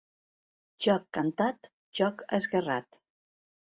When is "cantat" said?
1.19-1.69